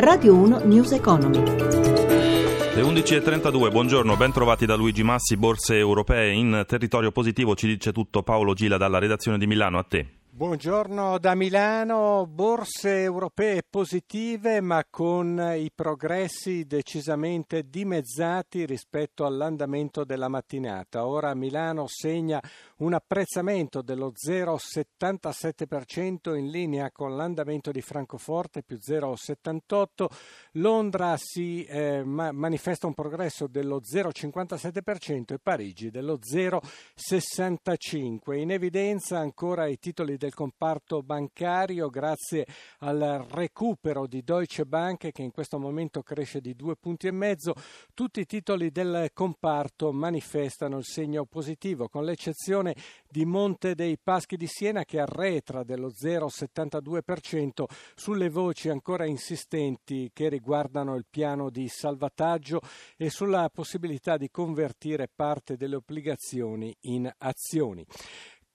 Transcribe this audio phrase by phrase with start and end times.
[0.00, 1.42] Radio 1 News Economy.
[1.42, 7.90] Le 11.32, buongiorno, ben trovati da Luigi Massi, borse europee in territorio positivo, ci dice
[7.90, 10.17] tutto Paolo Gila dalla redazione di Milano, a te.
[10.38, 20.28] Buongiorno da Milano, borse europee positive ma con i progressi decisamente dimezzati rispetto all'andamento della
[20.28, 21.08] mattinata.
[21.08, 22.40] Ora Milano segna
[22.76, 30.06] un apprezzamento dello 0,77% in linea con l'andamento di Francoforte più 0,78%,
[30.52, 38.36] Londra si eh, ma- manifesta un progresso dello 0,57% e Parigi dello 0,65%.
[38.36, 42.46] In evidenza ancora i titoli del comparto bancario grazie
[42.78, 47.54] al recupero di Deutsche Bank che in questo momento cresce di due punti e mezzo.
[47.94, 52.74] Tutti i titoli del comparto manifestano il segno positivo con l'eccezione
[53.08, 60.28] di Monte dei Paschi di Siena che arretra dello 0,72% sulle voci ancora insistenti che
[60.28, 62.60] riguardano il piano di salvataggio
[62.96, 67.84] e sulla possibilità di convertire parte delle obbligazioni in azioni.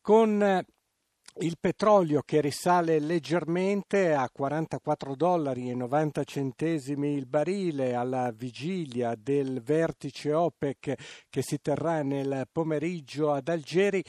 [0.01, 0.63] Con
[1.37, 9.15] il petrolio che risale leggermente a 44 dollari e 90 centesimi il barile alla vigilia
[9.15, 10.93] del vertice OPEC
[11.29, 14.03] che si terrà nel pomeriggio ad Algeri,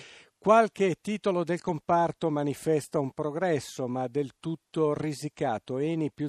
[0.44, 5.78] Qualche titolo del comparto manifesta un progresso, ma del tutto risicato.
[5.78, 6.28] Eni più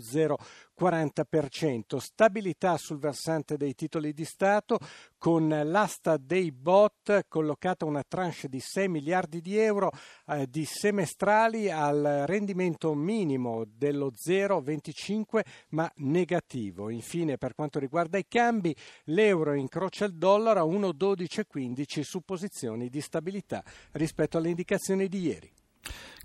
[0.77, 1.97] 0,40%.
[1.97, 4.77] Stabilità sul versante dei titoli di Stato,
[5.17, 9.91] con l'asta dei bot collocata una tranche di 6 miliardi di euro
[10.27, 16.89] eh, di semestrali al rendimento minimo dello 0,25 ma negativo.
[16.89, 23.01] Infine, per quanto riguarda i cambi, l'euro incrocia il dollaro a 1,1215 su posizioni di
[23.01, 25.53] stabilità rispetto alle indicazioni di ieri.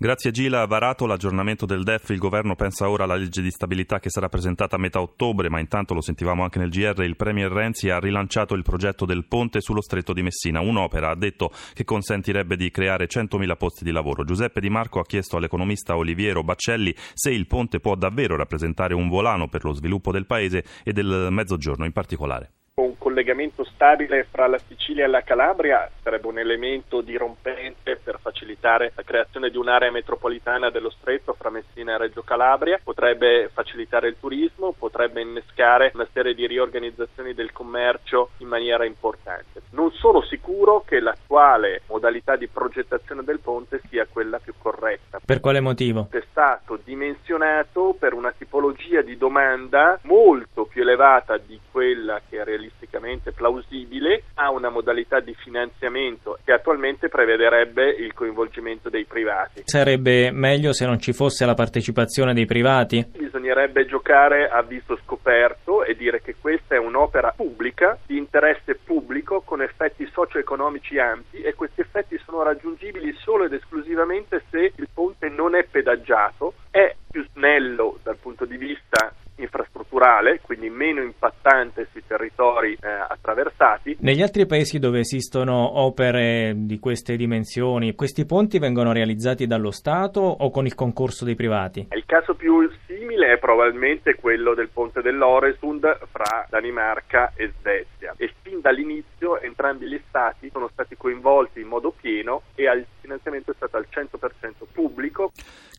[0.01, 4.09] Grazie Gila, varato l'aggiornamento del DEF, il governo pensa ora alla legge di stabilità che
[4.09, 7.91] sarà presentata a metà ottobre, ma intanto lo sentivamo anche nel GR, il Premier Renzi
[7.91, 12.55] ha rilanciato il progetto del ponte sullo stretto di Messina, un'opera, ha detto, che consentirebbe
[12.55, 14.23] di creare 100.000 posti di lavoro.
[14.23, 19.07] Giuseppe Di Marco ha chiesto all'economista Oliviero Baccelli se il ponte può davvero rappresentare un
[19.07, 24.47] volano per lo sviluppo del paese e del mezzogiorno in particolare un collegamento stabile fra
[24.47, 29.91] la Sicilia e la Calabria sarebbe un elemento dirompente per facilitare la creazione di un'area
[29.91, 36.07] metropolitana dello stretto fra Messina e Reggio Calabria, potrebbe facilitare il turismo, potrebbe innescare una
[36.13, 39.63] serie di riorganizzazioni del commercio in maniera importante.
[39.71, 45.19] Non sono sicuro che l'attuale modalità di progettazione del ponte sia quella più corretta.
[45.23, 46.07] Per quale motivo?
[46.09, 52.45] È stato dimensionato per una tipologia di domanda molto più elevata di quella che è
[52.61, 59.63] realisticamente plausibile, ha una modalità di finanziamento che attualmente prevederebbe il coinvolgimento dei privati.
[59.65, 63.05] Sarebbe meglio se non ci fosse la partecipazione dei privati?
[63.17, 69.41] Bisognerebbe giocare a viso scoperto e dire che questa è un'opera pubblica, di interesse pubblico,
[69.41, 75.29] con effetti socio-economici ampi e questi effetti sono raggiungibili solo ed esclusivamente se il ponte
[75.29, 82.03] non è pedaggiato, è più snello dal punto di vista infrastrutturale, quindi meno impattante sui
[82.05, 83.97] territori eh, attraversati.
[84.01, 90.21] Negli altri paesi dove esistono opere di queste dimensioni, questi ponti vengono realizzati dallo Stato
[90.21, 91.87] o con il concorso dei privati?
[91.91, 95.81] Il caso più simile è probabilmente quello del ponte dell'Oresund
[96.11, 101.93] fra Danimarca e Svezia e fin dall'inizio entrambi gli stati sono stati coinvolti in modo
[101.99, 104.10] pieno e il finanziamento è stato al 100% pubblico.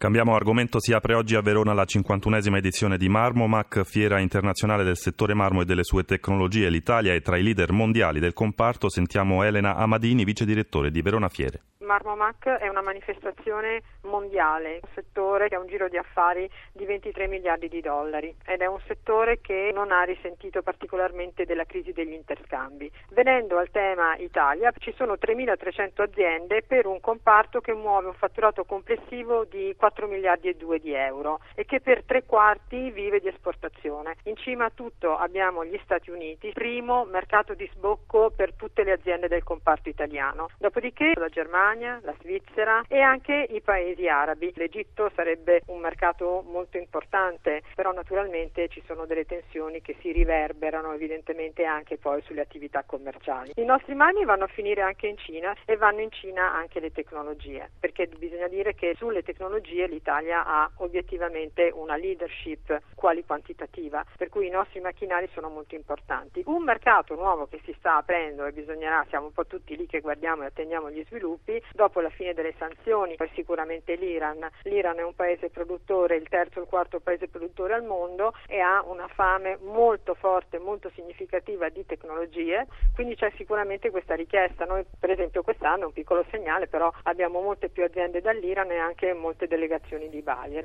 [0.03, 4.97] Cambiamo argomento, si apre oggi a Verona la 51esima edizione di Marmomac, fiera internazionale del
[4.97, 6.71] settore marmo e delle sue tecnologie.
[6.71, 8.91] L'Italia è tra i leader mondiali del comparto.
[8.91, 11.62] Sentiamo Elena Amadini, vice direttore di Verona Fiere.
[11.93, 17.27] Marmomac è una manifestazione mondiale, un settore che ha un giro di affari di 23
[17.27, 22.15] miliardi di dollari ed è un settore che non ha risentito particolarmente della crisi degli
[22.15, 22.91] interscambi.
[23.11, 28.65] Venendo al tema Italia, ci sono 3.300 aziende per un comparto che muove un fatturato
[28.65, 33.29] complessivo di 4 miliardi e 2 di euro e che per tre quarti vive di
[33.29, 34.17] esportazione.
[34.25, 38.93] In cima a tutto abbiamo gli Stati Uniti, primo mercato di sbocco per tutte le
[38.93, 40.49] aziende del comparto italiano.
[40.56, 44.52] Dopodiché la Germania Germania, la Svizzera e anche i paesi arabi.
[44.55, 50.93] L'Egitto sarebbe un mercato molto importante, però naturalmente ci sono delle tensioni che si riverberano
[50.93, 53.52] evidentemente anche poi sulle attività commerciali.
[53.56, 56.93] I nostri mani vanno a finire anche in Cina e vanno in Cina anche le
[56.93, 64.28] tecnologie, perché bisogna dire che sulle tecnologie l'Italia ha obiettivamente una leadership quali quantitativa, per
[64.28, 66.43] cui i nostri macchinari sono molto importanti.
[66.46, 70.00] Un mercato nuovo che si sta aprendo e bisognerà, siamo un po' tutti lì che
[70.00, 74.49] guardiamo e attendiamo gli sviluppi, dopo la fine delle sanzioni, poi sicuramente l'Iran.
[74.62, 78.61] L'Iran è un paese produttore, il terzo o il quarto paese produttore al mondo e
[78.61, 84.64] ha una fame molto forte, molto significativa di tecnologie, quindi c'è sicuramente questa richiesta.
[84.64, 89.12] Noi per esempio quest'anno, un piccolo segnale, però abbiamo molte più aziende dall'Iran e anche
[89.12, 90.64] molte delegazioni di Bayer.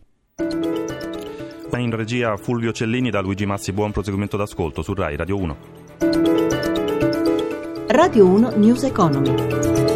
[1.78, 5.58] In regia Fulvio Cellini da Luigi Massi, buon proseguimento d'ascolto su RAI Radio 1.
[7.88, 9.87] Radio 1 News Economy.